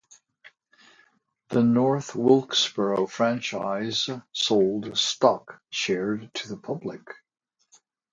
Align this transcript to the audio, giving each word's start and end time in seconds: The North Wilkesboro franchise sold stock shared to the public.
The 1.49 1.61
North 1.61 2.15
Wilkesboro 2.15 3.05
franchise 3.05 4.09
sold 4.31 4.97
stock 4.97 5.61
shared 5.69 6.33
to 6.33 6.49
the 6.49 6.57
public. 6.57 7.01